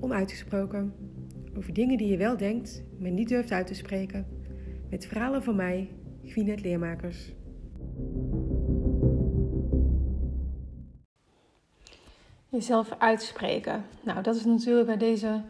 onuitgesproken. 0.00 0.94
Over 1.56 1.72
dingen 1.72 1.98
die 1.98 2.08
je 2.08 2.16
wel 2.16 2.36
denkt, 2.36 2.82
maar 2.98 3.10
niet 3.10 3.28
durft 3.28 3.52
uit 3.52 3.66
te 3.66 3.74
spreken. 3.74 4.26
Met 4.90 5.06
verhalen 5.06 5.42
van 5.42 5.56
mij, 5.56 5.90
Gwienet 6.24 6.62
Leermakers. 6.62 7.32
Jezelf 12.48 12.94
uitspreken. 12.98 13.84
Nou, 14.04 14.22
dat 14.22 14.36
is 14.36 14.44
natuurlijk 14.44 14.86
waar 14.86 14.98
deze 14.98 15.42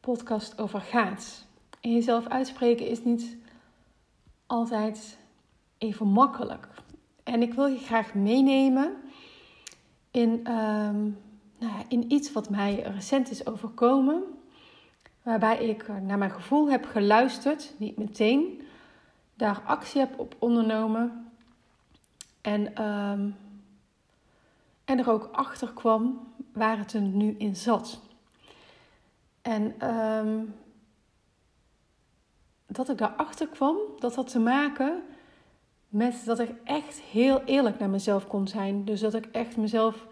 podcast 0.00 0.58
over 0.58 0.80
gaat. 0.80 1.46
En 1.80 1.92
jezelf 1.92 2.28
uitspreken 2.28 2.86
is 2.86 3.04
niet 3.04 3.36
altijd 4.46 5.18
even 5.78 6.06
makkelijk. 6.06 6.68
En 7.22 7.42
ik 7.42 7.54
wil 7.54 7.66
je 7.66 7.78
graag 7.78 8.14
meenemen 8.14 8.92
in, 10.10 10.40
ja, 10.44 11.16
in 11.88 12.12
iets 12.12 12.32
wat 12.32 12.50
mij 12.50 12.82
recent 12.82 13.30
is 13.30 13.46
overkomen. 13.46 14.22
Waarbij 15.22 15.68
ik 15.68 15.88
naar 16.02 16.18
mijn 16.18 16.30
gevoel 16.30 16.70
heb 16.70 16.84
geluisterd, 16.84 17.74
niet 17.76 17.96
meteen, 17.96 18.62
daar 19.34 19.62
actie 19.66 20.00
heb 20.00 20.18
op 20.18 20.36
ondernomen. 20.38 21.32
En, 22.40 22.82
um, 22.82 23.36
en 24.84 24.98
er 24.98 25.10
ook 25.10 25.28
achter 25.32 25.72
kwam 25.72 26.32
waar 26.52 26.78
het 26.78 26.92
er 26.92 27.00
nu 27.00 27.34
in 27.38 27.56
zat. 27.56 28.00
En 29.42 29.90
um, 29.90 30.54
dat 32.66 32.88
ik 32.88 32.98
daarachter 32.98 33.48
kwam, 33.48 33.76
dat 33.98 34.14
had 34.14 34.30
te 34.30 34.38
maken 34.38 35.02
met 35.88 36.22
dat 36.24 36.38
ik 36.38 36.50
echt 36.64 37.00
heel 37.00 37.42
eerlijk 37.44 37.78
naar 37.78 37.90
mezelf 37.90 38.26
kon 38.26 38.48
zijn. 38.48 38.84
Dus 38.84 39.00
dat 39.00 39.14
ik 39.14 39.26
echt 39.26 39.56
mezelf 39.56 40.06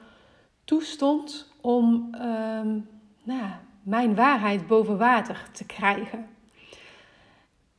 toestond 0.65 1.53
om 1.61 2.15
um, 2.15 2.89
nou, 3.23 3.51
mijn 3.83 4.15
waarheid 4.15 4.67
boven 4.67 4.99
water 4.99 5.49
te 5.53 5.65
krijgen. 5.65 6.27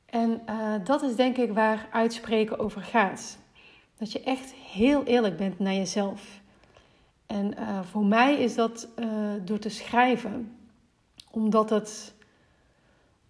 En 0.06 0.42
uh, 0.50 0.73
dat 0.84 1.02
is 1.02 1.16
denk 1.16 1.38
ik 1.38 1.53
waar 1.53 1.88
uitspreken 1.92 2.59
over 2.59 2.81
gaat. 2.81 3.38
Dat 3.98 4.12
je 4.12 4.23
echt 4.23 4.53
heel 4.53 5.03
eerlijk 5.03 5.38
bent 5.38 5.59
naar 5.59 5.73
jezelf. 5.73 6.42
En 7.25 7.53
uh, 7.59 7.81
voor 7.84 8.06
mij 8.06 8.36
is 8.36 8.56
dat 8.56 8.88
uh, 9.00 9.08
door 9.42 9.59
te 9.59 9.70
schrijven, 9.70 10.58
omdat 11.31 11.70
het, 11.70 12.14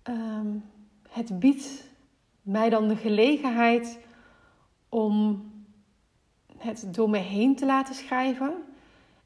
um, 0.04 0.64
het 1.10 1.40
biedt 1.40 1.92
mij 2.42 2.70
dan 2.70 2.88
de 2.88 2.96
gelegenheid 2.96 4.00
om 4.90 5.44
het 6.58 6.88
door 6.92 7.10
me 7.10 7.18
heen 7.18 7.56
te 7.56 7.66
laten 7.66 7.96
schrijven 7.96 8.54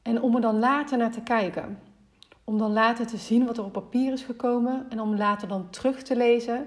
en 0.08 0.22
om 0.22 0.34
er 0.34 0.40
dan 0.40 0.58
later 0.58 0.98
naar 0.98 1.10
te 1.10 1.20
kijken. 1.20 1.78
Om 2.44 2.58
dan 2.58 2.72
later 2.72 3.06
te 3.06 3.16
zien 3.16 3.46
wat 3.46 3.58
er 3.58 3.64
op 3.64 3.72
papier 3.72 4.12
is 4.12 4.22
gekomen 4.22 4.86
en 4.88 5.00
om 5.00 5.16
later 5.16 5.48
dan 5.48 5.70
terug 5.70 6.02
te 6.02 6.16
lezen 6.16 6.66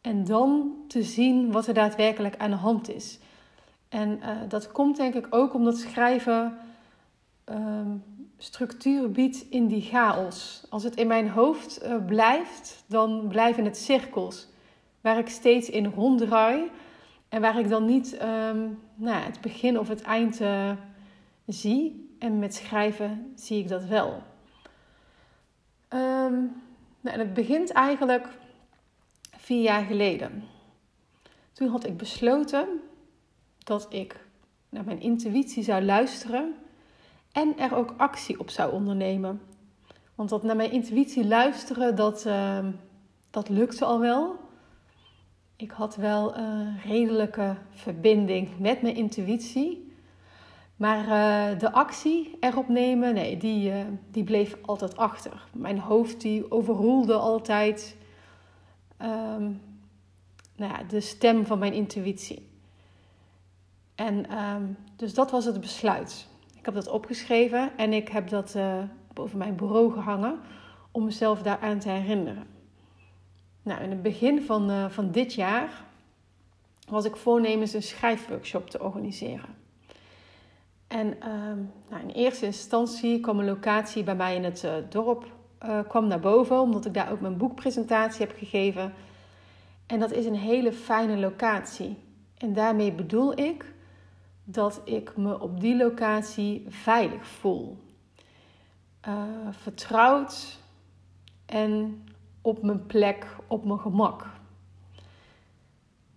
en 0.00 0.24
dan 0.24 0.74
te 0.88 1.02
zien 1.02 1.52
wat 1.52 1.66
er 1.66 1.74
daadwerkelijk 1.74 2.36
aan 2.36 2.50
de 2.50 2.56
hand 2.56 2.94
is. 2.94 3.18
En 3.88 4.18
uh, 4.18 4.28
dat 4.48 4.72
komt 4.72 4.96
denk 4.96 5.14
ik 5.14 5.26
ook 5.30 5.54
omdat 5.54 5.76
schrijven 5.76 6.56
um, 7.44 8.02
structuur 8.38 9.10
biedt 9.10 9.46
in 9.50 9.66
die 9.66 9.82
chaos. 9.82 10.66
Als 10.70 10.82
het 10.82 10.94
in 10.94 11.06
mijn 11.06 11.28
hoofd 11.28 11.84
uh, 11.84 12.06
blijft, 12.06 12.84
dan 12.86 13.26
blijven 13.28 13.64
het 13.64 13.76
cirkels 13.76 14.48
waar 15.00 15.18
ik 15.18 15.28
steeds 15.28 15.70
in 15.70 15.86
ronddraai 15.86 16.70
en 17.28 17.40
waar 17.40 17.58
ik 17.58 17.68
dan 17.68 17.84
niet 17.84 18.18
um, 18.22 18.78
nou, 18.94 19.22
het 19.22 19.40
begin 19.40 19.78
of 19.78 19.88
het 19.88 20.02
eind 20.02 20.40
uh, 20.40 20.70
zie. 21.46 22.03
En 22.24 22.38
met 22.38 22.54
schrijven 22.54 23.32
zie 23.34 23.58
ik 23.58 23.68
dat 23.68 23.84
wel. 23.84 24.22
Um, 25.90 26.62
nou, 27.00 27.16
en 27.16 27.18
het 27.18 27.34
begint 27.34 27.72
eigenlijk 27.72 28.28
vier 29.36 29.62
jaar 29.62 29.84
geleden. 29.84 30.44
Toen 31.52 31.68
had 31.68 31.86
ik 31.86 31.96
besloten 31.96 32.80
dat 33.58 33.86
ik 33.90 34.26
naar 34.68 34.84
mijn 34.84 35.00
intuïtie 35.00 35.62
zou 35.62 35.84
luisteren 35.84 36.54
en 37.32 37.58
er 37.58 37.74
ook 37.74 37.94
actie 37.96 38.40
op 38.40 38.50
zou 38.50 38.72
ondernemen. 38.72 39.40
Want 40.14 40.28
dat 40.28 40.42
naar 40.42 40.56
mijn 40.56 40.72
intuïtie 40.72 41.26
luisteren, 41.26 41.96
dat, 41.96 42.26
uh, 42.26 42.66
dat 43.30 43.48
lukte 43.48 43.84
al 43.84 44.00
wel. 44.00 44.36
Ik 45.56 45.70
had 45.70 45.96
wel 45.96 46.36
een 46.36 46.78
redelijke 46.78 47.56
verbinding 47.70 48.58
met 48.58 48.82
mijn 48.82 48.96
intuïtie. 48.96 49.93
Maar 50.84 51.04
uh, 51.04 51.58
de 51.58 51.72
actie 51.72 52.36
erop 52.40 52.68
nemen, 52.68 53.14
nee, 53.14 53.36
die, 53.36 53.70
uh, 53.70 53.84
die 54.10 54.24
bleef 54.24 54.56
altijd 54.62 54.96
achter. 54.96 55.46
Mijn 55.52 55.78
hoofd 55.78 56.20
die 56.20 56.50
overroelde 56.50 57.14
altijd 57.14 57.96
um, 59.02 59.60
nou 60.56 60.72
ja, 60.72 60.82
de 60.82 61.00
stem 61.00 61.46
van 61.46 61.58
mijn 61.58 61.72
intuïtie. 61.72 62.48
En 63.94 64.38
um, 64.38 64.76
dus 64.96 65.14
dat 65.14 65.30
was 65.30 65.44
het 65.44 65.60
besluit. 65.60 66.28
Ik 66.56 66.64
heb 66.64 66.74
dat 66.74 66.88
opgeschreven 66.88 67.76
en 67.76 67.92
ik 67.92 68.08
heb 68.08 68.28
dat 68.28 68.54
uh, 68.56 68.82
boven 69.12 69.38
mijn 69.38 69.56
bureau 69.56 69.92
gehangen 69.92 70.40
om 70.90 71.04
mezelf 71.04 71.42
daaraan 71.42 71.78
te 71.78 71.88
herinneren. 71.88 72.46
Nou, 73.62 73.82
in 73.82 73.90
het 73.90 74.02
begin 74.02 74.42
van, 74.42 74.90
van 74.90 75.10
dit 75.10 75.34
jaar 75.34 75.84
was 76.88 77.04
ik 77.04 77.16
voornemens 77.16 77.72
een 77.72 77.82
schrijfworkshop 77.82 78.70
te 78.70 78.80
organiseren. 78.80 79.63
En 80.94 81.06
um, 81.30 81.72
nou, 81.88 82.02
in 82.02 82.10
eerste 82.10 82.46
instantie 82.46 83.20
kwam 83.20 83.38
een 83.38 83.44
locatie 83.44 84.04
bij 84.04 84.14
mij 84.14 84.36
in 84.36 84.44
het 84.44 84.62
uh, 84.62 84.72
dorp 84.88 85.26
uh, 85.64 85.80
kwam 85.88 86.06
naar 86.06 86.20
boven, 86.20 86.60
omdat 86.60 86.84
ik 86.86 86.94
daar 86.94 87.12
ook 87.12 87.20
mijn 87.20 87.36
boekpresentatie 87.36 88.26
heb 88.26 88.36
gegeven. 88.38 88.92
En 89.86 90.00
dat 90.00 90.12
is 90.12 90.26
een 90.26 90.34
hele 90.34 90.72
fijne 90.72 91.16
locatie. 91.16 91.96
En 92.36 92.52
daarmee 92.52 92.92
bedoel 92.92 93.38
ik 93.38 93.74
dat 94.44 94.80
ik 94.84 95.16
me 95.16 95.40
op 95.40 95.60
die 95.60 95.76
locatie 95.76 96.64
veilig 96.68 97.26
voel. 97.26 97.78
Uh, 99.08 99.22
vertrouwd 99.50 100.58
en 101.46 102.04
op 102.40 102.62
mijn 102.62 102.86
plek, 102.86 103.36
op 103.46 103.64
mijn 103.64 103.80
gemak. 103.80 104.26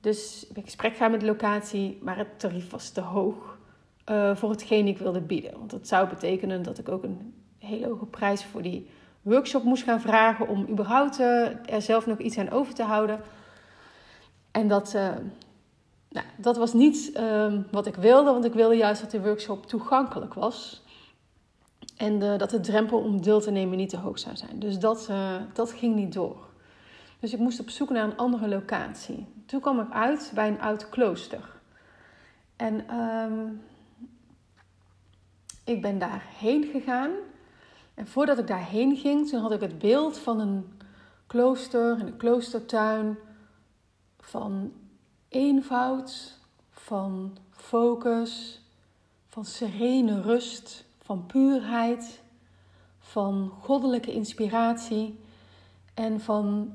Dus 0.02 0.46
ik 0.48 0.54
ben 0.54 0.64
gesprek 0.64 0.96
gaan 0.96 1.12
met 1.12 1.20
de 1.20 1.26
locatie, 1.26 2.00
maar 2.02 2.18
het 2.18 2.40
tarief 2.40 2.70
was 2.70 2.90
te 2.90 3.02
hoog 3.02 3.57
uh, 4.12 4.36
voor 4.36 4.50
hetgeen 4.50 4.88
ik 4.88 4.98
wilde 4.98 5.22
bieden. 5.22 5.58
Want 5.58 5.72
dat 5.72 5.88
zou 5.88 6.10
betekenen 6.10 6.64
dat 6.64 6.78
ik 6.78 6.90
ook 6.90 7.04
een 7.04 7.34
hele 7.58 7.88
hoge 7.88 8.06
prijs 8.06 8.46
voor 8.46 8.62
die 8.62 8.90
workshop 9.22 9.64
moest 9.64 9.84
gaan 9.84 10.02
vragen 10.02 10.48
om 10.48 10.68
überhaupt 10.70 11.20
uh, 11.20 11.74
er 11.74 11.82
zelf 11.82 12.06
nog 12.06 12.18
iets 12.18 12.38
aan 12.38 12.50
over 12.50 12.74
te 12.74 12.84
houden. 12.84 13.20
En 14.52 14.68
dat, 14.68 14.94
uh, 14.96 15.10
nou, 16.10 16.26
dat 16.38 16.58
was 16.58 16.74
niet 16.74 17.12
uh, 17.18 17.54
wat 17.72 17.86
ik 17.86 17.96
wilde, 17.96 18.32
want 18.32 18.46
ik 18.46 18.54
wilde 18.54 18.76
juist 18.76 19.02
dat 19.02 19.12
de 19.12 19.22
workshop 19.22 19.66
toegankelijk 19.66 20.34
was. 20.34 20.86
En 21.98 22.20
dat 22.20 22.50
de 22.50 22.60
drempel 22.60 23.00
om 23.00 23.22
deel 23.22 23.40
te 23.40 23.52
nemen 23.52 23.78
niet 23.78 23.90
te 23.90 23.98
hoog 23.98 24.20
zou 24.20 24.36
zijn. 24.36 24.60
Dus 24.60 24.80
dat, 24.80 25.10
dat 25.54 25.72
ging 25.72 25.96
niet 25.96 26.14
door. 26.14 26.38
Dus 27.20 27.34
ik 27.34 27.40
moest 27.40 27.60
op 27.60 27.70
zoek 27.70 27.90
naar 27.90 28.04
een 28.04 28.18
andere 28.18 28.48
locatie. 28.48 29.26
Toen 29.46 29.60
kwam 29.60 29.80
ik 29.80 29.92
uit 29.92 30.32
bij 30.36 30.48
een 30.48 30.62
oud 30.62 30.90
klooster. 30.90 31.50
En 32.56 32.96
um, 32.96 33.62
ik 35.68 35.82
ben 35.82 36.00
daarheen 36.00 36.64
gegaan. 36.64 37.12
En 37.94 38.08
voordat 38.08 38.38
ik 38.38 38.48
daarheen 38.48 38.96
ging, 38.96 39.30
toen 39.30 39.42
had 39.42 39.52
ik 39.52 39.62
het 39.62 39.80
beeld 39.80 40.18
van 40.18 40.40
een 40.40 40.80
klooster, 41.28 42.00
een 42.00 42.18
kloostertuin, 42.18 43.18
van 44.20 44.72
eenvoud, 45.30 46.38
van 46.70 47.38
focus, 47.52 48.62
van 49.28 49.46
serene 49.46 50.22
rust, 50.22 50.86
van 51.02 51.26
puurheid, 51.26 52.22
van 53.00 53.50
goddelijke 53.62 54.14
inspiratie 54.14 55.20
en 55.94 56.22
van 56.22 56.74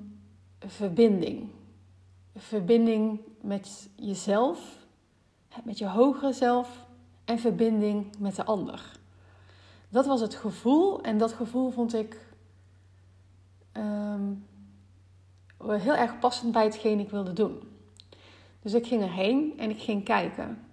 verbinding. 0.58 1.50
Verbinding 2.36 3.20
met 3.40 3.88
jezelf, 3.96 4.86
met 5.64 5.78
je 5.78 5.86
hogere 5.86 6.32
zelf 6.32 6.90
en 7.24 7.38
verbinding 7.38 8.18
met 8.18 8.36
de 8.36 8.44
ander. 8.44 9.00
Dat 9.88 10.06
was 10.06 10.20
het 10.20 10.34
gevoel 10.34 11.02
en 11.02 11.18
dat 11.18 11.32
gevoel 11.32 11.70
vond 11.70 11.94
ik 11.94 12.26
um, 13.72 14.46
heel 15.58 15.94
erg 15.94 16.18
passend 16.18 16.52
bij 16.52 16.64
hetgeen 16.64 17.00
ik 17.00 17.10
wilde 17.10 17.32
doen. 17.32 17.62
Dus 18.62 18.74
ik 18.74 18.86
ging 18.86 19.02
erheen 19.02 19.58
en 19.58 19.70
ik 19.70 19.82
ging 19.82 20.04
kijken. 20.04 20.66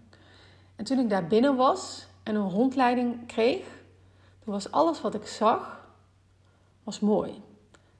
En 0.76 0.86
toen 0.86 1.00
ik 1.00 1.10
daar 1.10 1.28
binnen 1.28 1.56
was 1.56 2.08
en 2.24 2.36
een 2.36 2.50
rondleiding 2.50 3.28
kreeg, 3.28 3.66
was 4.44 4.72
alles 4.72 5.02
wat 5.02 5.14
ik 5.14 5.28
zag, 5.28 5.88
was 6.84 7.00
mooi. 7.00 7.32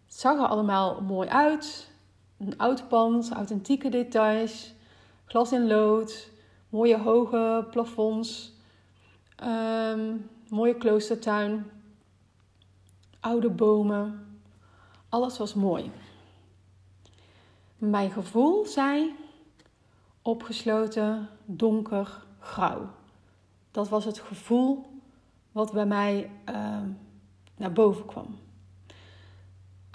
Het 0.06 0.20
zag 0.20 0.38
er 0.38 0.48
allemaal 0.48 1.02
mooi 1.02 1.30
uit. 1.30 1.88
Een 2.38 2.58
oud 2.58 2.88
pand, 2.88 3.32
authentieke 3.32 3.90
details, 3.90 4.74
glas 5.26 5.52
in 5.52 5.68
lood, 5.68 6.30
mooie 6.70 6.98
hoge 6.98 7.68
plafonds, 7.72 8.52
um, 9.44 10.30
mooie 10.50 10.76
kloostertuin, 10.76 11.72
oude 13.20 13.50
bomen, 13.50 14.30
Alles 15.10 15.38
was 15.38 15.54
mooi. 15.54 15.92
Mijn 17.78 18.12
gevoel 18.12 18.66
zei 18.66 19.16
opgesloten, 20.22 21.30
donker, 21.46 22.24
grauw. 22.40 22.90
Dat 23.72 23.90
was 23.90 24.06
het 24.06 24.20
gevoel 24.20 24.86
wat 25.52 25.72
bij 25.72 25.86
mij 25.86 26.32
uh, 26.50 26.78
naar 27.58 27.74
boven 27.74 28.06
kwam. 28.06 28.38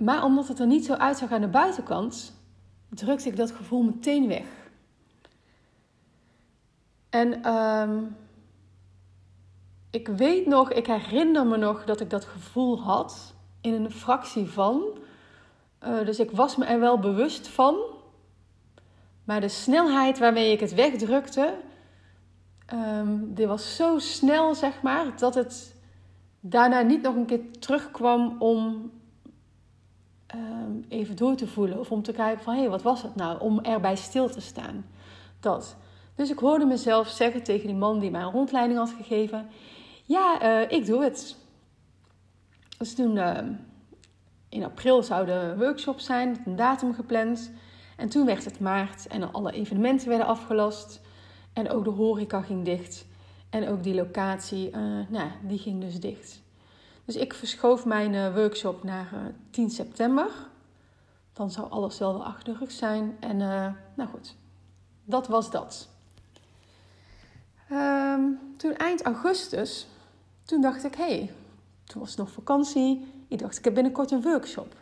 Maar 0.03 0.25
omdat 0.25 0.49
het 0.49 0.59
er 0.59 0.67
niet 0.67 0.85
zo 0.85 0.93
uitzag 0.93 1.33
aan 1.33 1.41
de 1.41 1.49
buitenkant, 1.49 2.33
drukte 2.89 3.29
ik 3.29 3.37
dat 3.37 3.51
gevoel 3.51 3.83
meteen 3.83 4.29
weg. 4.29 4.47
En 7.15 7.41
uh, 7.47 7.89
ik 9.91 10.09
weet 10.09 10.47
nog, 10.47 10.73
ik 10.73 10.87
herinner 10.87 11.47
me 11.47 11.57
nog 11.57 11.85
dat 11.85 12.01
ik 12.01 12.11
dat 12.11 12.25
gevoel 12.25 12.81
had 12.83 13.35
in 13.61 13.73
een 13.73 13.91
fractie 13.91 14.47
van. 14.47 14.83
Uh, 15.87 16.05
dus 16.05 16.19
ik 16.19 16.31
was 16.31 16.57
me 16.57 16.65
er 16.65 16.81
wel 16.81 16.99
bewust 16.99 17.49
van. 17.49 17.77
Maar 19.25 19.41
de 19.41 19.49
snelheid 19.49 20.19
waarmee 20.19 20.53
ik 20.53 20.61
het 20.61 20.75
wegdrukte, 20.75 21.55
um, 22.73 23.35
die 23.35 23.47
was 23.47 23.77
zo 23.77 23.99
snel, 23.99 24.55
zeg 24.55 24.83
maar, 24.83 25.19
dat 25.19 25.35
het 25.35 25.77
daarna 26.41 26.81
niet 26.81 27.03
nog 27.03 27.15
een 27.15 27.27
keer 27.27 27.59
terugkwam 27.59 28.37
om 28.39 28.91
um, 30.35 30.85
even 30.89 31.17
door 31.17 31.35
te 31.35 31.47
voelen. 31.47 31.79
Of 31.79 31.91
om 31.91 32.03
te 32.03 32.13
kijken 32.13 32.45
van, 32.45 32.55
hé, 32.55 32.61
hey, 32.61 32.71
wat 32.71 32.83
was 32.83 33.03
het 33.03 33.15
nou? 33.15 33.41
Om 33.41 33.61
erbij 33.61 33.97
stil 33.97 34.29
te 34.29 34.41
staan. 34.41 34.87
Dat. 35.41 35.77
Dus 36.15 36.31
ik 36.31 36.39
hoorde 36.39 36.65
mezelf 36.65 37.09
zeggen 37.09 37.43
tegen 37.43 37.67
die 37.67 37.77
man 37.77 37.99
die 37.99 38.11
mij 38.11 38.23
een 38.23 38.31
rondleiding 38.31 38.79
had 38.79 38.91
gegeven: 38.91 39.49
Ja, 40.05 40.43
uh, 40.43 40.71
ik 40.71 40.87
doe 40.87 41.03
het. 41.03 41.37
Dus 42.79 42.95
toen 42.95 43.17
uh, 43.17 43.39
in 44.49 44.65
april 44.65 45.03
zou 45.03 45.27
de 45.27 45.55
workshop 45.59 46.01
zijn, 46.01 46.43
een 46.45 46.57
datum 46.57 46.95
gepland. 46.95 47.51
En 47.97 48.09
toen 48.09 48.27
werd 48.27 48.45
het 48.45 48.61
maart 48.61 49.07
en 49.07 49.33
alle 49.33 49.53
evenementen 49.53 50.09
werden 50.09 50.27
afgelast. 50.27 51.01
En 51.53 51.71
ook 51.71 51.85
de 51.85 51.91
horeca 51.91 52.43
ging 52.43 52.65
dicht. 52.65 53.07
En 53.51 53.69
ook 53.69 53.83
die 53.83 53.95
locatie, 53.95 54.69
uh, 54.69 54.77
nou, 55.09 55.31
die 55.43 55.59
ging 55.59 55.81
dus 55.81 56.01
dicht. 56.01 56.43
Dus 57.05 57.17
ik 57.17 57.35
verschoof 57.35 57.85
mijn 57.85 58.35
workshop 58.35 58.85
naar 58.85 59.33
10 59.51 59.71
september. 59.71 60.27
Dan 61.33 61.51
zou 61.51 61.71
alles 61.71 61.99
wel 61.99 62.15
weer 62.15 62.23
achter 62.23 62.57
rug 62.59 62.71
zijn. 62.71 63.17
En 63.21 63.37
nou 63.97 64.11
goed, 64.11 64.37
dat 65.05 65.27
was 65.27 65.51
dat. 65.51 65.94
Um, 67.73 68.39
toen 68.57 68.77
eind 68.77 69.03
augustus, 69.03 69.87
toen 70.45 70.61
dacht 70.61 70.85
ik, 70.85 70.95
hé, 70.95 71.05
hey, 71.05 71.33
toen 71.85 72.01
was 72.01 72.11
het 72.11 72.19
nog 72.19 72.31
vakantie. 72.31 73.13
Ik 73.29 73.39
dacht, 73.39 73.59
ik 73.59 73.65
heb 73.65 73.75
binnenkort 73.75 74.11
een 74.11 74.23
workshop. 74.23 74.75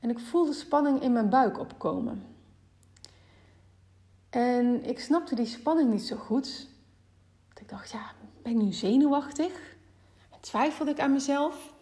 En 0.00 0.10
ik 0.10 0.18
voelde 0.18 0.52
spanning 0.52 1.02
in 1.02 1.12
mijn 1.12 1.28
buik 1.28 1.58
opkomen. 1.58 2.26
En 4.30 4.84
ik 4.84 5.00
snapte 5.00 5.34
die 5.34 5.46
spanning 5.46 5.90
niet 5.90 6.02
zo 6.02 6.16
goed. 6.16 6.68
ik 7.60 7.68
dacht, 7.68 7.90
ja, 7.90 8.12
ben 8.42 8.52
ik 8.52 8.62
nu 8.62 8.72
zenuwachtig? 8.72 9.76
En 10.30 10.40
twijfelde 10.40 10.90
ik 10.90 11.00
aan 11.00 11.12
mezelf. 11.12 11.72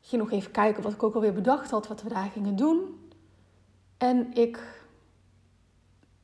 Ging 0.00 0.22
nog 0.22 0.30
even 0.30 0.50
kijken 0.50 0.82
wat 0.82 0.92
ik 0.92 1.02
ook 1.02 1.14
alweer 1.14 1.32
bedacht 1.32 1.70
had, 1.70 1.88
wat 1.88 2.02
we 2.02 2.08
daar 2.08 2.30
gingen 2.30 2.56
doen. 2.56 3.10
En 3.96 4.34
ik, 4.34 4.84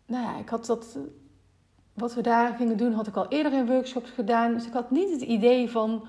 nou 0.06 0.25
ja, 0.25 0.39
ik 0.39 0.49
had 0.49 0.67
dat 0.67 0.99
wat 1.99 2.15
we 2.15 2.21
daar 2.21 2.55
gingen 2.55 2.77
doen, 2.77 2.93
had 2.93 3.06
ik 3.06 3.17
al 3.17 3.29
eerder 3.29 3.53
in 3.53 3.67
workshops 3.67 4.11
gedaan. 4.11 4.53
Dus 4.53 4.67
ik 4.67 4.73
had 4.73 4.91
niet 4.91 5.11
het 5.11 5.21
idee 5.21 5.71
van 5.71 6.09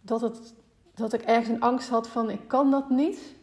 dat, 0.00 0.20
het, 0.20 0.54
dat 0.94 1.12
ik 1.12 1.22
ergens 1.22 1.48
een 1.48 1.60
angst 1.60 1.88
had 1.88 2.08
van 2.08 2.30
ik 2.30 2.48
kan 2.48 2.70
dat 2.70 2.90
niet. 2.90 3.34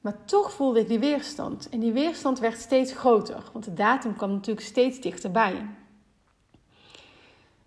Maar 0.00 0.24
toch 0.24 0.52
voelde 0.52 0.80
ik 0.80 0.88
die 0.88 0.98
weerstand. 0.98 1.68
En 1.68 1.80
die 1.80 1.92
weerstand 1.92 2.38
werd 2.38 2.58
steeds 2.58 2.92
groter, 2.92 3.42
want 3.52 3.64
de 3.64 3.74
datum 3.74 4.16
kwam 4.16 4.30
natuurlijk 4.30 4.66
steeds 4.66 5.00
dichterbij. 5.00 5.66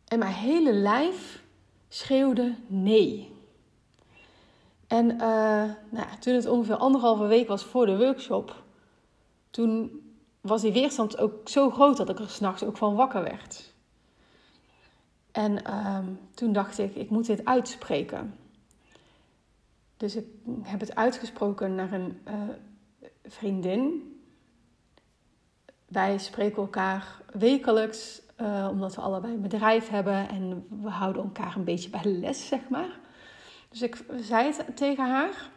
En 0.08 0.20
mijn 0.20 0.34
hele 0.34 0.74
lijf 0.74 1.44
schreeuwde 1.90 2.56
nee. 2.68 3.38
En 4.88 5.12
uh, 5.12 5.20
nou, 5.90 6.08
toen 6.20 6.34
het 6.34 6.48
ongeveer 6.48 6.76
anderhalve 6.76 7.26
week 7.26 7.48
was 7.48 7.64
voor 7.64 7.86
de 7.86 7.98
workshop, 7.98 8.64
toen 9.50 10.02
was 10.42 10.62
die 10.62 10.72
weerstand 10.72 11.18
ook 11.18 11.50
zo 11.50 11.70
groot 11.70 11.98
dat 11.98 12.10
ik 12.10 12.20
er 12.20 12.30
s'nachts 12.30 12.64
ook 12.64 12.78
van 12.78 12.96
wakker 12.96 13.24
werd. 13.24 13.74
En 15.32 15.64
ehm, 15.64 16.06
toen 16.34 16.54
dacht 16.54 16.78
ik, 16.78 16.96
ik 16.96 17.10
moet 17.10 17.26
dit 17.26 17.46
uitspreken. 17.46 18.36
Dus 19.98 20.16
ik 20.16 20.26
heb 20.62 20.80
het 20.80 20.96
uitgesproken 20.96 21.76
naar 21.76 21.94
een 21.94 22.22
uh, 22.28 22.34
vriendin. 23.26 24.14
Wij 25.86 26.18
spreken 26.18 26.62
elkaar 26.62 27.22
wekelijks, 27.34 28.22
uh, 28.42 28.68
omdat 28.72 28.96
we 28.96 29.02
allebei 29.02 29.34
een 29.34 29.42
bedrijf 29.42 29.90
hebben 29.90 30.30
en 30.30 30.66
we 30.82 30.90
houden 30.90 31.24
elkaar 31.24 31.56
een 31.56 31.64
beetje 31.64 31.90
bij 31.90 32.02
de 32.02 32.10
les, 32.10 32.48
zeg 32.48 32.70
maar. 32.70 33.00
Dus 33.70 33.82
ik 33.82 34.06
zei 34.22 34.46
het 34.46 34.78
tegen 34.78 35.10
haar. 35.10 35.50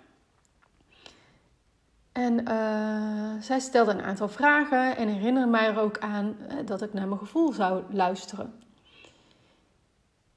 En 2.13 2.51
uh, 2.51 3.43
zij 3.43 3.61
stelde 3.61 3.91
een 3.91 4.03
aantal 4.03 4.29
vragen 4.29 4.97
en 4.97 5.09
herinnerde 5.09 5.51
mij 5.51 5.67
er 5.67 5.79
ook 5.79 5.99
aan 5.99 6.37
uh, 6.51 6.67
dat 6.67 6.83
ik 6.83 6.93
naar 6.93 7.09
mijn 7.09 7.21
gevoel 7.21 7.53
zou 7.53 7.83
luisteren. 7.91 8.55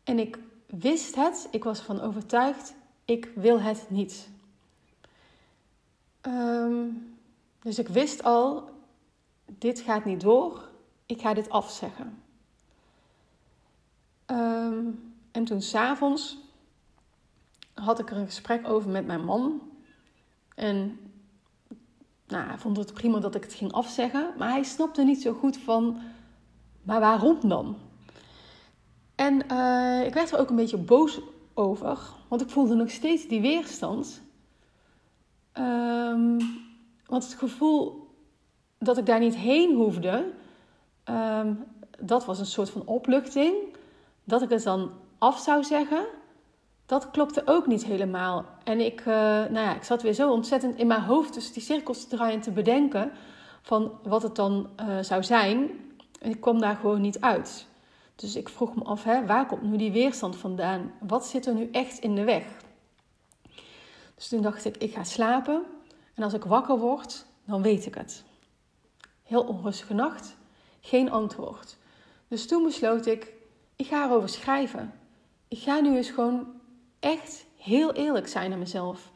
En 0.03 0.19
ik 0.19 0.39
wist 0.65 1.15
het, 1.15 1.47
ik 1.51 1.63
was 1.63 1.79
ervan 1.79 2.01
overtuigd, 2.01 2.73
ik 3.05 3.29
wil 3.35 3.61
het 3.61 3.85
niet. 3.89 4.29
Um, 6.21 7.17
dus 7.61 7.79
ik 7.79 7.87
wist 7.87 8.23
al, 8.23 8.69
dit 9.45 9.79
gaat 9.79 10.05
niet 10.05 10.21
door, 10.21 10.69
ik 11.05 11.21
ga 11.21 11.33
dit 11.33 11.49
afzeggen. 11.49 12.23
Um, 14.25 15.13
en 15.31 15.45
toen 15.45 15.61
s'avonds 15.61 16.37
had 17.73 17.99
ik 17.99 18.11
er 18.11 18.17
een 18.17 18.25
gesprek 18.25 18.67
over 18.67 18.89
met 18.89 19.05
mijn 19.05 19.25
man. 19.25 19.61
En 20.55 20.99
nou, 22.27 22.47
hij 22.47 22.57
vond 22.57 22.77
het 22.77 22.93
prima 22.93 23.19
dat 23.19 23.35
ik 23.35 23.43
het 23.43 23.53
ging 23.53 23.71
afzeggen, 23.71 24.33
maar 24.37 24.49
hij 24.49 24.63
snapte 24.63 25.03
niet 25.03 25.21
zo 25.21 25.33
goed 25.33 25.57
van, 25.57 25.99
maar 26.81 26.99
waarom 26.99 27.37
dan? 27.41 27.77
En 29.15 29.33
uh, 29.51 30.05
ik 30.05 30.13
werd 30.13 30.31
er 30.31 30.39
ook 30.39 30.49
een 30.49 30.55
beetje 30.55 30.77
boos 30.77 31.19
over, 31.53 31.99
want 32.27 32.41
ik 32.41 32.49
voelde 32.49 32.75
nog 32.75 32.89
steeds 32.89 33.27
die 33.27 33.41
weerstand. 33.41 34.21
Um, 35.53 36.37
want 37.05 37.23
het 37.23 37.33
gevoel 37.33 38.07
dat 38.77 38.97
ik 38.97 39.05
daar 39.05 39.19
niet 39.19 39.35
heen 39.35 39.75
hoefde, 39.75 40.31
um, 41.09 41.63
dat 41.99 42.25
was 42.25 42.39
een 42.39 42.45
soort 42.45 42.69
van 42.69 42.85
opluchting. 42.85 43.53
Dat 44.23 44.41
ik 44.41 44.49
het 44.49 44.63
dan 44.63 44.91
af 45.17 45.39
zou 45.39 45.63
zeggen 45.63 46.05
dat 46.85 47.11
klopte 47.11 47.41
ook 47.45 47.67
niet 47.67 47.85
helemaal. 47.85 48.45
En 48.63 48.79
ik, 48.79 48.99
uh, 48.99 49.05
nou 49.05 49.53
ja, 49.53 49.75
ik 49.75 49.83
zat 49.83 50.01
weer 50.01 50.13
zo 50.13 50.31
ontzettend 50.31 50.77
in 50.77 50.87
mijn 50.87 51.01
hoofd 51.01 51.33
tussen 51.33 51.53
die 51.53 51.63
cirkels 51.63 52.07
te 52.07 52.15
draaien 52.15 52.33
en 52.33 52.41
te 52.41 52.51
bedenken 52.51 53.11
van 53.61 53.91
wat 54.03 54.23
het 54.23 54.35
dan 54.35 54.69
uh, 54.79 54.99
zou 55.01 55.23
zijn. 55.23 55.69
En 56.19 56.29
ik 56.29 56.41
kwam 56.41 56.59
daar 56.59 56.75
gewoon 56.75 57.01
niet 57.01 57.19
uit. 57.19 57.67
Dus 58.15 58.35
ik 58.35 58.49
vroeg 58.49 58.75
me 58.75 58.83
af, 58.83 59.03
hè, 59.03 59.25
waar 59.25 59.45
komt 59.45 59.61
nu 59.61 59.77
die 59.77 59.91
weerstand 59.91 60.35
vandaan? 60.35 60.91
Wat 60.99 61.25
zit 61.25 61.45
er 61.45 61.53
nu 61.53 61.69
echt 61.71 61.97
in 61.97 62.15
de 62.15 62.23
weg? 62.23 62.43
Dus 64.15 64.27
toen 64.27 64.41
dacht 64.41 64.65
ik, 64.65 64.77
ik 64.77 64.93
ga 64.93 65.03
slapen. 65.03 65.63
En 66.13 66.23
als 66.23 66.33
ik 66.33 66.43
wakker 66.43 66.77
word, 66.77 67.25
dan 67.45 67.61
weet 67.61 67.85
ik 67.85 67.95
het. 67.95 68.23
Heel 69.23 69.43
onrustige 69.43 69.93
nacht, 69.93 70.35
geen 70.81 71.11
antwoord. 71.11 71.77
Dus 72.27 72.47
toen 72.47 72.63
besloot 72.63 73.05
ik, 73.05 73.33
ik 73.75 73.87
ga 73.87 74.05
erover 74.05 74.29
schrijven. 74.29 74.93
Ik 75.47 75.57
ga 75.57 75.79
nu 75.79 75.95
eens 75.95 76.09
gewoon 76.09 76.47
echt 77.05 77.45
heel 77.55 77.93
eerlijk 77.93 78.27
zijn 78.27 78.49
naar 78.49 78.59
mezelf. 78.59 79.11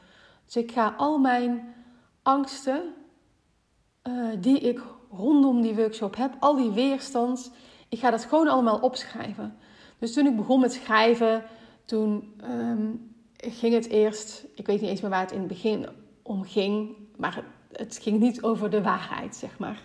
Dus 0.45 0.55
ik 0.55 0.71
ga 0.71 0.93
al 0.97 1.17
mijn 1.17 1.73
angsten 2.23 2.93
uh, 4.03 4.29
die 4.39 4.59
ik 4.59 4.81
rondom 5.11 5.61
die 5.61 5.75
workshop 5.75 6.15
heb, 6.15 6.35
al 6.39 6.55
die 6.55 6.71
weerstand, 6.71 7.51
ik 7.89 7.99
ga 7.99 8.09
dat 8.09 8.25
gewoon 8.25 8.47
allemaal 8.47 8.79
opschrijven. 8.79 9.57
Dus 9.99 10.13
toen 10.13 10.25
ik 10.25 10.35
begon 10.35 10.59
met 10.59 10.73
schrijven, 10.73 11.43
toen 11.85 12.33
um, 12.43 13.13
ging 13.37 13.73
het 13.73 13.87
eerst, 13.87 14.45
ik 14.55 14.65
weet 14.65 14.81
niet 14.81 14.89
eens 14.89 15.01
meer 15.01 15.09
waar 15.09 15.21
het 15.21 15.31
in 15.31 15.39
het 15.39 15.47
begin 15.47 15.87
om 16.21 16.43
ging, 16.43 16.95
maar 17.17 17.43
het 17.71 17.99
ging 18.01 18.19
niet 18.19 18.43
over 18.43 18.69
de 18.69 18.81
waarheid, 18.81 19.35
zeg 19.35 19.59
maar. 19.59 19.83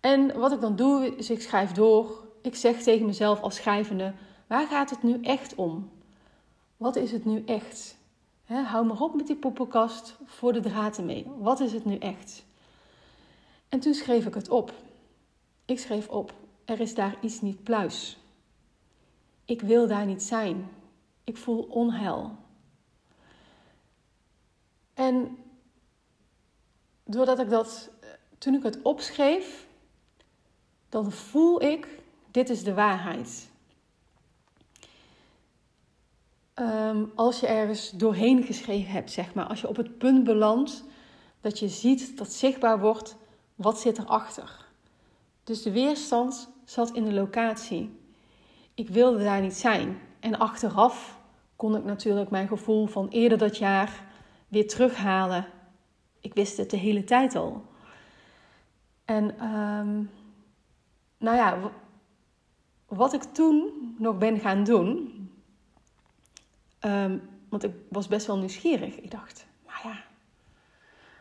En 0.00 0.38
wat 0.38 0.52
ik 0.52 0.60
dan 0.60 0.76
doe, 0.76 1.16
is 1.16 1.30
ik 1.30 1.42
schrijf 1.42 1.72
door. 1.72 2.24
Ik 2.42 2.54
zeg 2.54 2.82
tegen 2.82 3.06
mezelf 3.06 3.40
als 3.40 3.54
schrijvende, 3.54 4.12
waar 4.46 4.66
gaat 4.66 4.90
het 4.90 5.02
nu 5.02 5.20
echt 5.22 5.54
om? 5.54 5.90
Wat 6.76 6.96
is 6.96 7.12
het 7.12 7.24
nu 7.24 7.44
echt? 7.44 7.96
Hou 8.44 8.86
maar 8.86 9.00
op 9.00 9.14
met 9.14 9.26
die 9.26 9.36
poppenkast 9.36 10.16
voor 10.24 10.52
de 10.52 10.60
draad 10.60 10.98
mee. 10.98 11.26
Wat 11.38 11.60
is 11.60 11.72
het 11.72 11.84
nu 11.84 11.96
echt? 11.98 12.44
En 13.68 13.80
toen 13.80 13.94
schreef 13.94 14.26
ik 14.26 14.34
het 14.34 14.48
op. 14.48 14.72
Ik 15.64 15.78
schreef 15.78 16.08
op: 16.08 16.32
er 16.64 16.80
is 16.80 16.94
daar 16.94 17.16
iets 17.20 17.40
niet 17.40 17.62
pluis. 17.62 18.18
Ik 19.44 19.60
wil 19.60 19.86
daar 19.86 20.06
niet 20.06 20.22
zijn. 20.22 20.68
Ik 21.24 21.36
voel 21.36 21.62
onheil. 21.62 22.36
En 24.94 25.38
doordat 27.04 27.38
ik 27.38 27.50
dat, 27.50 27.90
toen 28.38 28.54
ik 28.54 28.62
het 28.62 28.82
opschreef, 28.82 29.66
dan 30.88 31.12
voel 31.12 31.62
ik, 31.62 31.88
dit 32.30 32.50
is 32.50 32.64
de 32.64 32.74
waarheid. 32.74 33.48
Ehm, 36.56 37.04
als 37.14 37.40
je 37.40 37.46
ergens 37.46 37.90
doorheen 37.90 38.42
geschreven 38.42 38.92
hebt, 38.92 39.10
zeg 39.10 39.34
maar, 39.34 39.46
als 39.46 39.60
je 39.60 39.68
op 39.68 39.76
het 39.76 39.98
punt 39.98 40.24
belandt 40.24 40.84
dat 41.40 41.58
je 41.58 41.68
ziet 41.68 42.18
dat 42.18 42.32
zichtbaar 42.32 42.80
wordt, 42.80 43.16
wat 43.54 43.80
zit 43.80 43.98
erachter. 43.98 44.66
Dus 45.44 45.62
de 45.62 45.72
weerstand 45.72 46.48
zat 46.64 46.90
in 46.90 47.04
de 47.04 47.12
locatie. 47.12 47.98
Ik 48.74 48.88
wilde 48.88 49.24
daar 49.24 49.40
niet 49.40 49.56
zijn. 49.56 49.98
En 50.20 50.38
achteraf 50.38 51.20
kon 51.56 51.76
ik 51.76 51.84
natuurlijk 51.84 52.30
mijn 52.30 52.48
gevoel 52.48 52.86
van 52.86 53.08
eerder 53.08 53.38
dat 53.38 53.56
jaar 53.56 54.04
weer 54.48 54.68
terughalen. 54.68 55.46
Ik 56.20 56.34
wist 56.34 56.56
het 56.56 56.70
de 56.70 56.76
hele 56.76 57.04
tijd 57.04 57.34
al. 57.34 57.64
En 59.04 59.38
ehm, 59.38 60.02
nou 61.18 61.36
ja, 61.36 61.58
wat 62.86 63.12
ik 63.12 63.22
toen 63.22 63.94
nog 63.98 64.18
ben 64.18 64.38
gaan 64.38 64.64
doen. 64.64 65.15
Um, 66.80 67.22
want 67.48 67.64
ik 67.64 67.72
was 67.88 68.08
best 68.08 68.26
wel 68.26 68.38
nieuwsgierig. 68.38 69.00
Ik 69.00 69.10
dacht, 69.10 69.46
maar 69.66 69.80
ja, 69.84 70.04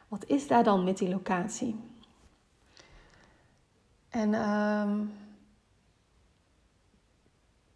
wat 0.07 0.25
is 0.27 0.47
daar 0.47 0.63
dan 0.63 0.83
met 0.83 0.97
die 0.97 1.09
locatie? 1.09 1.75
En 4.09 4.33
um, 4.49 5.13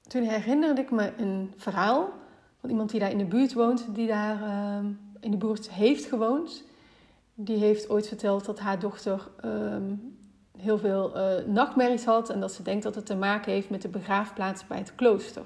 toen 0.08 0.24
herinnerde 0.24 0.82
ik 0.82 0.92
me 0.92 1.14
een 1.18 1.54
verhaal 1.58 2.10
van 2.60 2.70
iemand 2.70 2.90
die 2.90 3.00
daar 3.00 3.12
in 3.12 3.18
de 3.18 3.26
buurt 3.26 3.54
woont, 3.54 3.96
die 3.96 4.08
daar 4.08 4.76
um, 4.78 5.00
in 5.20 5.32
de 5.32 5.38
buurt 5.38 5.70
heeft 5.70 6.06
gewoond. 6.06 6.64
Die 7.34 7.58
heeft 7.58 7.90
ooit 7.90 8.08
verteld 8.08 8.46
dat 8.46 8.60
haar 8.60 8.80
dochter 8.80 9.30
heel 10.58 10.78
veel 10.78 11.18
uh, 11.18 11.46
nachtmerries 11.46 12.06
had 12.06 12.30
en 12.30 12.40
dat 12.40 12.54
ze 12.54 12.64
denkt 12.64 12.84
dat 12.84 12.96
het 12.96 13.06
te 13.06 13.16
maken 13.16 13.52
heeft 13.52 13.70
met 13.70 13.82
de 13.82 13.88
begraafplaats 13.88 14.68
bij 14.68 14.78
het 14.78 14.96
klooster. 14.96 15.46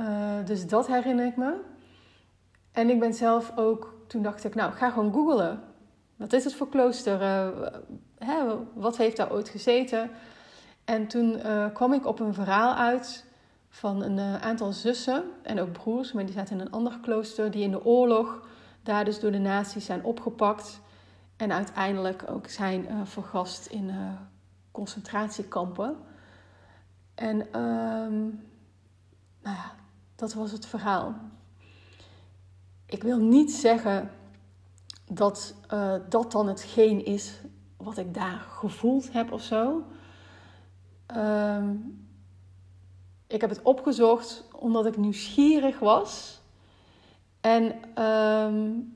Uh, 0.00 0.44
dus 0.44 0.66
dat 0.66 0.86
herinner 0.86 1.26
ik 1.26 1.36
me. 1.36 1.60
En 2.72 2.90
ik 2.90 3.00
ben 3.00 3.14
zelf 3.14 3.52
ook, 3.56 3.94
toen 4.06 4.22
dacht 4.22 4.44
ik, 4.44 4.54
nou, 4.54 4.72
ga 4.72 4.90
gewoon 4.90 5.12
googlen. 5.12 5.60
Wat 6.16 6.32
is 6.32 6.44
het 6.44 6.54
voor 6.54 6.68
klooster? 6.68 7.20
Uh, 7.20 7.66
hè, 8.18 8.42
wat 8.74 8.96
heeft 8.96 9.16
daar 9.16 9.32
ooit 9.32 9.48
gezeten? 9.48 10.10
En 10.84 11.06
toen 11.06 11.38
uh, 11.46 11.66
kwam 11.72 11.92
ik 11.92 12.06
op 12.06 12.20
een 12.20 12.34
verhaal 12.34 12.74
uit 12.74 13.24
van 13.68 14.02
een 14.02 14.18
aantal 14.40 14.72
zussen 14.72 15.24
en 15.42 15.60
ook 15.60 15.72
broers, 15.72 16.12
maar 16.12 16.24
die 16.24 16.34
zaten 16.34 16.54
in 16.54 16.60
een 16.60 16.72
ander 16.72 16.98
klooster, 17.02 17.50
die 17.50 17.62
in 17.62 17.70
de 17.70 17.84
oorlog 17.84 18.46
daar 18.82 19.04
dus 19.04 19.20
door 19.20 19.30
de 19.30 19.38
nazi's 19.38 19.84
zijn 19.84 20.04
opgepakt 20.04 20.80
en 21.36 21.52
uiteindelijk 21.52 22.24
ook 22.30 22.46
zijn 22.46 23.06
vergast 23.06 23.66
in 23.66 23.90
concentratiekampen. 24.70 25.96
En 27.14 27.60
um, 27.60 28.42
nou 29.42 29.56
ja, 29.56 29.72
dat 30.22 30.32
was 30.32 30.52
het 30.52 30.66
verhaal. 30.66 31.14
Ik 32.86 33.02
wil 33.02 33.18
niet 33.18 33.52
zeggen 33.52 34.10
dat 35.12 35.54
dat 36.08 36.32
dan 36.32 36.48
hetgeen 36.48 37.04
is 37.04 37.40
wat 37.76 37.98
ik 37.98 38.14
daar 38.14 38.38
gevoeld 38.38 39.12
heb 39.12 39.32
of 39.32 39.42
zo. 39.42 39.82
Um, 41.16 42.06
ik 43.26 43.40
heb 43.40 43.50
het 43.50 43.62
opgezocht 43.62 44.44
omdat 44.58 44.86
ik 44.86 44.96
nieuwsgierig 44.96 45.78
was. 45.78 46.40
En 47.40 47.62
um, 48.02 48.92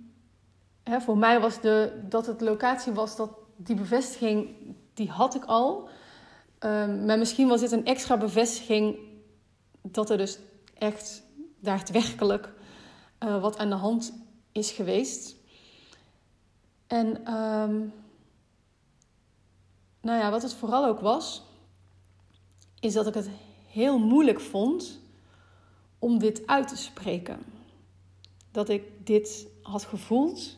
hè, 0.83 1.00
voor 1.00 1.18
mij 1.18 1.40
was 1.40 1.61
de, 1.61 2.02
dat 2.09 2.26
het 2.26 2.40
locatie 2.40 2.92
was, 2.92 3.16
dat 3.16 3.30
die 3.56 3.76
bevestiging, 3.76 4.49
die 4.95 5.11
had 5.11 5.35
ik 5.35 5.45
al. 5.45 5.88
Um, 6.61 7.04
maar 7.04 7.18
misschien 7.18 7.49
was 7.49 7.61
dit 7.61 7.73
een 7.73 7.87
extra 7.87 8.16
bevestiging 8.16 8.99
dat 9.83 10.11
er 10.11 10.18
dus 10.18 10.38
echt 10.78 11.23
daadwerkelijk 11.61 12.52
uh, 13.25 13.40
wat 13.40 13.59
aan 13.59 13.68
de 13.68 13.75
hand 13.75 14.12
is 14.52 14.71
geweest. 14.71 15.37
En 16.87 17.35
um, 17.35 17.92
nou 20.00 20.18
ja, 20.18 20.30
wat 20.30 20.42
het 20.42 20.54
vooral 20.54 20.87
ook 20.87 21.00
was, 21.00 21.42
is 22.80 22.92
dat 22.92 23.06
ik 23.06 23.14
het 23.14 23.30
heel 23.66 23.99
moeilijk 23.99 24.40
vond 24.40 25.00
om 25.99 26.18
dit 26.18 26.47
uit 26.47 26.68
te 26.68 26.76
spreken. 26.76 27.38
Dat 28.50 28.68
ik 28.68 29.06
dit 29.06 29.47
had 29.62 29.85
gevoeld, 29.85 30.56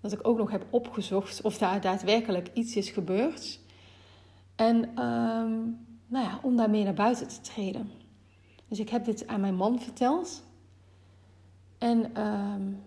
dat 0.00 0.12
ik 0.12 0.26
ook 0.26 0.38
nog 0.38 0.50
heb 0.50 0.66
opgezocht 0.70 1.40
of 1.40 1.58
daar 1.58 1.80
daadwerkelijk 1.80 2.50
iets 2.54 2.76
is 2.76 2.90
gebeurd. 2.90 3.60
En 4.54 4.76
um, 5.02 5.86
nou 6.06 6.24
ja, 6.24 6.38
om 6.42 6.56
daarmee 6.56 6.84
naar 6.84 6.94
buiten 6.94 7.28
te 7.28 7.40
treden. 7.40 7.90
Dus 8.68 8.78
ik 8.78 8.88
heb 8.88 9.04
dit 9.04 9.26
aan 9.26 9.40
mijn 9.40 9.54
man 9.54 9.80
verteld. 9.80 10.42
En 11.78 12.22
um, 12.22 12.82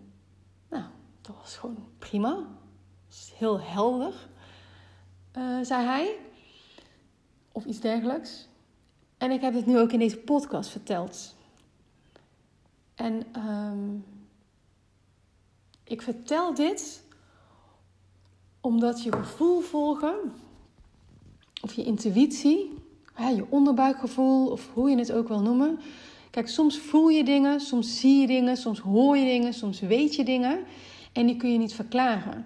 nou, 0.70 0.84
dat 1.22 1.36
was 1.42 1.58
gewoon 1.58 1.88
prima. 1.98 2.48
Heel 3.34 3.60
helder, 3.60 4.30
uh, 5.38 5.60
zei 5.62 5.86
hij. 5.86 6.18
Of 7.52 7.66
iets 7.66 7.80
dergelijks. 7.80 8.48
En 9.18 9.32
ik 9.32 9.42
heb 9.42 9.54
het 9.54 9.66
nu 9.66 9.80
ook 9.80 9.92
in 9.92 10.00
deze 10.00 10.18
podcast 10.18 10.70
verteld. 10.70 11.36
En 12.96 13.40
um, 13.46 14.06
ik 15.84 16.02
vertel 16.02 16.54
dit 16.54 17.04
omdat 18.62 19.04
je 19.04 19.12
gevoel 19.12 19.62
volgen, 19.62 20.34
of 21.62 21.74
je 21.74 21.84
intuïtie, 21.84 22.79
je 23.28 23.46
onderbuikgevoel, 23.50 24.48
of 24.48 24.70
hoe 24.74 24.90
je 24.90 24.98
het 24.98 25.12
ook 25.12 25.28
wil 25.28 25.42
noemen. 25.42 25.80
Kijk, 26.30 26.48
soms 26.48 26.78
voel 26.78 27.10
je 27.10 27.24
dingen, 27.24 27.60
soms 27.60 28.00
zie 28.00 28.22
je 28.22 28.28
dingen, 28.28 28.58
soms 28.58 28.80
hoor 28.80 29.18
je 29.18 29.26
dingen, 29.26 29.54
soms 29.54 29.80
weet 29.80 30.16
je 30.16 30.24
dingen. 30.24 30.60
En 31.14 31.26
die 31.26 31.36
kun 31.36 31.52
je 31.52 31.58
niet 31.58 31.74
verklaren. 31.74 32.46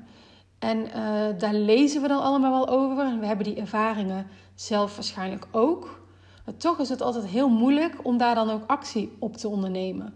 En 0.60 0.78
uh, 0.78 1.40
daar 1.40 1.54
lezen 1.54 2.02
we 2.02 2.08
dan 2.08 2.22
allemaal 2.22 2.52
wel 2.52 2.68
over. 2.68 3.06
En 3.06 3.20
we 3.20 3.26
hebben 3.26 3.46
die 3.46 3.56
ervaringen 3.56 4.28
zelf 4.56 4.96
waarschijnlijk 4.96 5.48
ook. 5.52 6.02
Maar 6.46 6.58
toch 6.58 6.80
is 6.80 6.90
het 6.90 7.02
altijd 7.02 7.26
heel 7.26 7.50
moeilijk 7.50 7.96
om 8.04 8.18
daar 8.18 8.36
dan 8.36 8.50
ook 8.50 8.64
actie 8.68 9.12
op 9.20 9.38
te 9.38 9.48
ondernemen. 9.48 10.14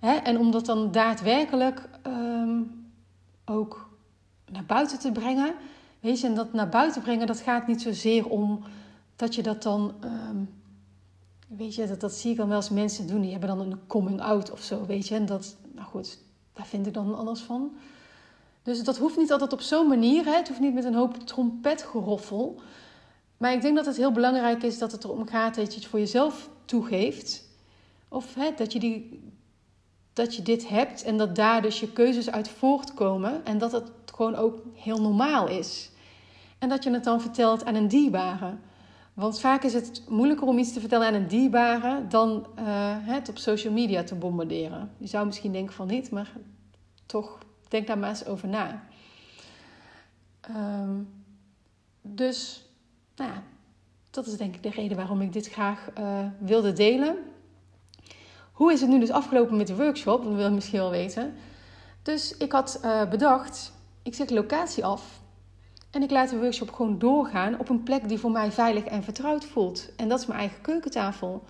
Hè? 0.00 0.14
En 0.14 0.38
om 0.38 0.50
dat 0.50 0.66
dan 0.66 0.90
daadwerkelijk 0.90 1.88
um, 2.06 2.88
ook 3.44 3.88
naar 4.52 4.64
buiten 4.64 4.98
te 4.98 5.12
brengen. 5.12 5.54
Weet 6.00 6.20
je, 6.20 6.26
en 6.26 6.34
dat 6.34 6.52
naar 6.52 6.68
buiten 6.68 7.02
brengen, 7.02 7.26
dat 7.26 7.40
gaat 7.40 7.66
niet 7.66 7.82
zozeer 7.82 8.28
om 8.28 8.62
dat 9.18 9.34
je 9.34 9.42
dat 9.42 9.62
dan. 9.62 9.94
Um, 10.04 10.48
weet 11.48 11.74
je, 11.74 11.86
dat, 11.86 12.00
dat 12.00 12.12
zie 12.12 12.30
ik 12.30 12.36
dan 12.36 12.48
wel 12.48 12.56
eens 12.56 12.70
mensen 12.70 13.06
doen. 13.06 13.20
Die 13.20 13.30
hebben 13.30 13.48
dan 13.48 13.60
een 13.60 13.86
coming 13.86 14.20
out 14.20 14.50
of 14.50 14.62
zo, 14.62 14.86
weet 14.86 15.08
je. 15.08 15.14
En 15.14 15.26
dat, 15.26 15.56
nou 15.74 15.86
goed, 15.86 16.18
daar 16.52 16.66
vind 16.66 16.86
ik 16.86 16.94
dan 16.94 17.16
alles 17.16 17.40
van. 17.40 17.76
Dus 18.62 18.84
dat 18.84 18.98
hoeft 18.98 19.16
niet 19.16 19.32
altijd 19.32 19.52
op 19.52 19.60
zo'n 19.60 19.88
manier. 19.88 20.24
Hè? 20.24 20.32
Het 20.36 20.48
hoeft 20.48 20.60
niet 20.60 20.74
met 20.74 20.84
een 20.84 20.94
hoop 20.94 21.26
trompetgeroffel. 21.26 22.60
Maar 23.36 23.52
ik 23.52 23.62
denk 23.62 23.76
dat 23.76 23.86
het 23.86 23.96
heel 23.96 24.12
belangrijk 24.12 24.62
is 24.62 24.78
dat 24.78 24.92
het 24.92 25.04
erom 25.04 25.26
gaat 25.26 25.54
dat 25.54 25.72
je 25.72 25.78
het 25.78 25.88
voor 25.88 25.98
jezelf 25.98 26.50
toegeeft. 26.64 27.44
Of 28.08 28.34
hè, 28.34 28.50
dat, 28.56 28.72
je 28.72 28.78
die, 28.78 29.22
dat 30.12 30.34
je 30.34 30.42
dit 30.42 30.68
hebt 30.68 31.02
en 31.02 31.16
dat 31.16 31.34
daar 31.34 31.62
dus 31.62 31.80
je 31.80 31.92
keuzes 31.92 32.30
uit 32.30 32.48
voortkomen. 32.48 33.44
En 33.44 33.58
dat 33.58 33.72
het 33.72 33.90
gewoon 34.14 34.34
ook 34.34 34.58
heel 34.74 35.00
normaal 35.00 35.48
is. 35.48 35.90
En 36.58 36.68
dat 36.68 36.84
je 36.84 36.90
het 36.90 37.04
dan 37.04 37.20
vertelt 37.20 37.64
aan 37.64 37.74
een 37.74 37.88
dierbare. 37.88 38.54
Want 39.18 39.40
vaak 39.40 39.62
is 39.62 39.74
het 39.74 40.02
moeilijker 40.08 40.46
om 40.46 40.58
iets 40.58 40.72
te 40.72 40.80
vertellen 40.80 41.06
aan 41.06 41.14
een 41.14 41.28
dierbare 41.28 42.06
dan 42.06 42.46
uh, 42.58 42.64
het 43.00 43.28
op 43.28 43.38
social 43.38 43.72
media 43.72 44.02
te 44.02 44.14
bombarderen. 44.14 44.90
Je 44.98 45.06
zou 45.06 45.26
misschien 45.26 45.52
denken 45.52 45.74
van 45.74 45.86
niet, 45.86 46.10
maar 46.10 46.32
toch 47.06 47.38
denk 47.68 47.86
daar 47.86 47.98
maar 47.98 48.08
eens 48.08 48.26
over 48.26 48.48
na. 48.48 48.82
Um, 50.56 51.08
dus 52.02 52.68
nou 53.16 53.30
ja, 53.30 53.42
dat 54.10 54.26
is 54.26 54.36
denk 54.36 54.54
ik 54.54 54.62
de 54.62 54.70
reden 54.70 54.96
waarom 54.96 55.20
ik 55.20 55.32
dit 55.32 55.48
graag 55.48 55.88
uh, 55.98 56.26
wilde 56.38 56.72
delen. 56.72 57.16
Hoe 58.52 58.72
is 58.72 58.80
het 58.80 58.90
nu 58.90 58.98
dus 58.98 59.10
afgelopen 59.10 59.56
met 59.56 59.66
de 59.66 59.76
workshop? 59.76 60.24
Dat 60.24 60.34
wil 60.34 60.44
je 60.44 60.50
misschien 60.50 60.78
wel 60.78 60.90
weten. 60.90 61.34
Dus 62.02 62.36
ik 62.36 62.52
had 62.52 62.80
uh, 62.84 63.08
bedacht, 63.08 63.72
ik 64.02 64.14
zet 64.14 64.30
locatie 64.30 64.84
af. 64.84 65.20
En 65.90 66.02
ik 66.02 66.10
laat 66.10 66.30
de 66.30 66.38
workshop 66.38 66.72
gewoon 66.72 66.98
doorgaan 66.98 67.58
op 67.58 67.68
een 67.68 67.82
plek 67.82 68.08
die 68.08 68.18
voor 68.18 68.30
mij 68.30 68.52
veilig 68.52 68.84
en 68.84 69.02
vertrouwd 69.02 69.44
voelt. 69.44 69.90
En 69.96 70.08
dat 70.08 70.20
is 70.20 70.26
mijn 70.26 70.38
eigen 70.38 70.60
keukentafel. 70.60 71.42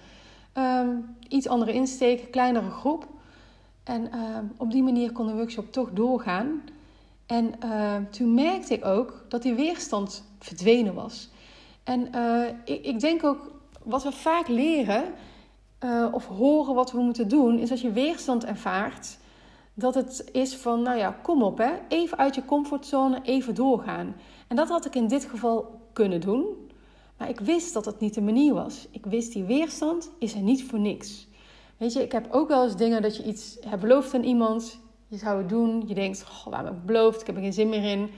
Um, 0.55 1.17
iets 1.29 1.49
andere 1.49 1.73
insteek, 1.73 2.31
kleinere 2.31 2.71
groep. 2.71 3.07
En 3.85 4.11
uh, 4.15 4.39
op 4.57 4.71
die 4.71 4.83
manier 4.83 5.13
kon 5.13 5.27
de 5.27 5.33
workshop 5.33 5.73
toch 5.73 5.91
doorgaan. 5.93 6.63
En 7.27 7.55
uh, 7.65 7.97
toen 8.11 8.35
merkte 8.35 8.75
ik 8.75 8.85
ook 8.85 9.25
dat 9.29 9.43
die 9.43 9.55
weerstand 9.55 10.25
verdwenen 10.39 10.95
was. 10.95 11.29
En 11.85 12.09
uh, 12.15 12.49
ik, 12.65 12.85
ik, 12.85 13.01
denk 13.01 13.25
ook, 13.25 13.53
wat 13.83 14.03
we 14.03 14.13
vaak 14.13 14.49
leren 14.49 15.05
uh, 15.85 16.09
of 16.13 16.27
horen 16.27 16.75
wat 16.75 16.93
we 16.93 17.01
moeten 17.01 17.29
doen, 17.29 17.59
is 17.59 17.71
als 17.71 17.81
je 17.81 17.93
weerstand 17.93 18.45
ervaart, 18.45 19.19
dat 19.79 19.95
het 19.95 20.29
is 20.33 20.57
van, 20.57 20.83
nou 20.83 20.99
ja, 20.99 21.17
kom 21.23 21.43
op 21.43 21.59
hè, 21.59 21.71
even 21.89 22.19
uit 22.19 22.35
je 22.35 22.45
comfortzone, 22.45 23.21
even 23.23 23.55
doorgaan. 23.55 24.17
En 24.49 24.57
dat 24.57 24.69
had 24.69 24.87
ik 24.87 24.95
in 24.95 25.09
dit 25.09 25.25
geval 25.25 25.81
kunnen 25.93 26.21
doen, 26.21 26.71
maar 27.17 27.29
ik 27.29 27.41
wist 27.41 27.75
dat 27.75 27.85
het 27.85 28.01
niet 28.01 28.15
de 28.15 28.21
manier 28.21 28.55
was. 28.55 28.89
Ik 28.91 29.07
wist 29.07 29.33
die 29.33 29.45
weerstand 29.45 30.11
is 30.19 30.35
er 30.35 30.41
niet 30.41 30.65
voor 30.65 30.79
niks. 30.79 31.27
Weet 31.77 31.93
je, 31.93 32.03
ik 32.03 32.13
heb 32.13 32.29
ook 32.31 32.49
wel 32.49 32.65
eens 32.65 32.77
dingen 32.77 33.03
dat 33.03 33.17
je 33.17 33.25
iets 33.25 33.57
hebt 33.67 33.81
beloofd 33.81 34.15
aan 34.15 34.23
iemand, 34.23 34.79
je 35.09 35.17
zou 35.17 35.39
het 35.39 35.49
doen, 35.49 35.83
je 35.87 35.95
denkt, 35.95 36.25
goh, 36.25 36.53
waar 36.53 36.65
heb 36.65 36.75
ik 36.75 36.85
beloofd, 36.85 37.21
ik 37.21 37.27
heb 37.27 37.37
er 37.37 37.43
geen 37.43 37.53
zin 37.53 37.69
meer 37.69 37.91
in, 37.91 38.11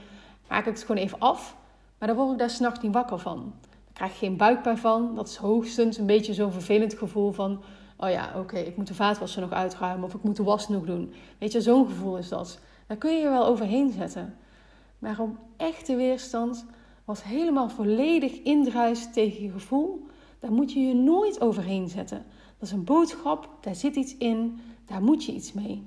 maak 0.49 0.65
ik 0.65 0.73
het 0.73 0.83
gewoon 0.83 1.01
even 1.01 1.19
af. 1.19 1.55
Maar 1.97 2.07
dan 2.07 2.17
word 2.17 2.31
ik 2.31 2.37
daar 2.37 2.49
s'nachts 2.49 2.81
niet 2.81 2.93
wakker 2.93 3.19
van. 3.19 3.37
Dan 3.37 3.93
krijg 3.93 4.11
ik 4.11 4.17
geen 4.17 4.37
buikpijn 4.37 4.77
van. 4.77 5.15
Dat 5.15 5.27
is 5.27 5.35
hoogstens 5.35 5.97
een 5.97 6.05
beetje 6.05 6.33
zo'n 6.33 6.51
vervelend 6.51 6.93
gevoel 6.93 7.31
van 7.31 7.61
oh 8.01 8.09
ja, 8.09 8.33
oké, 8.35 8.57
ik 8.57 8.77
moet 8.77 8.87
de 8.87 8.93
vaatwasser 8.93 9.41
nog 9.41 9.51
uitruimen 9.51 10.03
of 10.03 10.13
ik 10.13 10.23
moet 10.23 10.35
de 10.35 10.43
was 10.43 10.69
nog 10.69 10.85
doen. 10.85 11.13
Weet 11.37 11.51
je, 11.51 11.61
zo'n 11.61 11.87
gevoel 11.87 12.17
is 12.17 12.29
dat. 12.29 12.59
Daar 12.87 12.97
kun 12.97 13.11
je 13.11 13.21
je 13.21 13.29
wel 13.29 13.45
overheen 13.45 13.91
zetten. 13.91 14.35
Maar 14.99 15.19
om 15.19 15.37
echte 15.57 15.95
weerstand, 15.95 16.65
wat 17.05 17.23
helemaal 17.23 17.69
volledig 17.69 18.41
indruist 18.41 19.13
tegen 19.13 19.43
je 19.43 19.51
gevoel, 19.51 20.05
daar 20.39 20.51
moet 20.51 20.73
je 20.73 20.79
je 20.79 20.93
nooit 20.93 21.41
overheen 21.41 21.89
zetten. 21.89 22.25
Dat 22.57 22.67
is 22.67 22.71
een 22.71 22.83
boodschap, 22.83 23.49
daar 23.61 23.75
zit 23.75 23.95
iets 23.95 24.17
in, 24.17 24.59
daar 24.85 25.03
moet 25.03 25.23
je 25.23 25.33
iets 25.33 25.53
mee. 25.53 25.83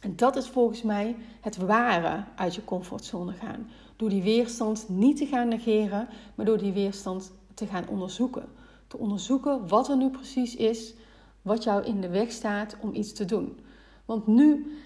En 0.00 0.16
dat 0.16 0.36
is 0.36 0.46
volgens 0.46 0.82
mij 0.82 1.16
het 1.40 1.56
ware 1.56 2.24
uit 2.36 2.54
je 2.54 2.64
comfortzone 2.64 3.32
gaan. 3.32 3.68
Door 3.96 4.08
die 4.08 4.22
weerstand 4.22 4.88
niet 4.88 5.16
te 5.16 5.26
gaan 5.26 5.48
negeren, 5.48 6.08
maar 6.34 6.46
door 6.46 6.58
die 6.58 6.72
weerstand 6.72 7.32
te 7.54 7.66
gaan 7.66 7.88
onderzoeken. 7.88 8.48
Te 8.86 8.98
onderzoeken 8.98 9.68
wat 9.68 9.88
er 9.88 9.96
nu 9.96 10.10
precies 10.10 10.56
is, 10.56 10.94
wat 11.42 11.64
jou 11.64 11.84
in 11.84 12.00
de 12.00 12.08
weg 12.08 12.30
staat 12.30 12.76
om 12.80 12.94
iets 12.94 13.12
te 13.12 13.24
doen. 13.24 13.58
Want 14.04 14.26
nu 14.26 14.78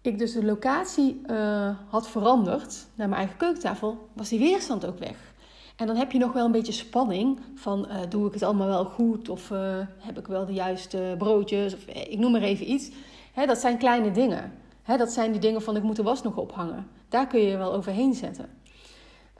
ik 0.00 0.18
dus 0.18 0.32
de 0.32 0.44
locatie 0.44 1.20
uh, 1.26 1.70
had 1.88 2.08
veranderd 2.08 2.86
naar 2.94 3.08
mijn 3.08 3.20
eigen 3.20 3.36
keukentafel, 3.36 4.08
was 4.12 4.28
die 4.28 4.38
weerstand 4.38 4.86
ook 4.86 4.98
weg. 4.98 5.34
En 5.76 5.86
dan 5.86 5.96
heb 5.96 6.12
je 6.12 6.18
nog 6.18 6.32
wel 6.32 6.44
een 6.44 6.52
beetje 6.52 6.72
spanning 6.72 7.40
van 7.54 7.86
uh, 7.88 7.96
doe 8.08 8.26
ik 8.26 8.32
het 8.32 8.42
allemaal 8.42 8.66
wel 8.66 8.84
goed 8.84 9.28
of 9.28 9.50
uh, 9.50 9.78
heb 9.98 10.18
ik 10.18 10.26
wel 10.26 10.46
de 10.46 10.52
juiste 10.52 11.14
broodjes 11.18 11.74
of 11.74 11.86
ik 11.86 12.18
noem 12.18 12.32
maar 12.32 12.42
even 12.42 12.70
iets. 12.70 12.90
Hè, 13.32 13.46
dat 13.46 13.58
zijn 13.58 13.78
kleine 13.78 14.10
dingen. 14.10 14.52
Hè, 14.82 14.96
dat 14.96 15.10
zijn 15.10 15.32
die 15.32 15.40
dingen 15.40 15.62
van 15.62 15.76
ik 15.76 15.82
moet 15.82 15.96
de 15.96 16.02
was 16.02 16.22
nog 16.22 16.36
ophangen. 16.36 16.86
Daar 17.08 17.26
kun 17.26 17.40
je 17.40 17.46
je 17.46 17.56
wel 17.56 17.72
overheen 17.72 18.14
zetten. 18.14 18.48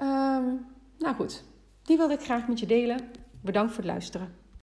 Um, 0.00 0.66
nou 0.98 1.14
goed, 1.14 1.44
die 1.82 1.96
wilde 1.96 2.14
ik 2.14 2.22
graag 2.22 2.48
met 2.48 2.60
je 2.60 2.66
delen. 2.66 3.00
Bedankt 3.40 3.72
voor 3.72 3.82
het 3.82 3.92
luisteren. 3.92 4.37